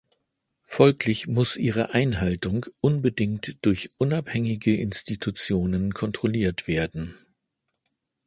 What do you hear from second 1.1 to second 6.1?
muss ihre Einhaltung unbedingt durch unabhängige Institutionen